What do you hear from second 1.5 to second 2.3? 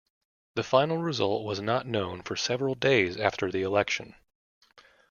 not known